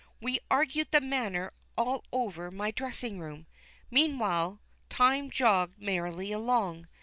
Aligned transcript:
We 0.19 0.39
argued 0.49 0.87
the 0.89 0.99
matter 0.99 1.53
all 1.77 2.05
over 2.11 2.49
my 2.49 2.71
dressing 2.71 3.19
room. 3.19 3.45
Meanwhile, 3.91 4.59
time 4.89 5.29
jogged 5.29 5.79
merrily 5.79 6.31
along. 6.31 6.87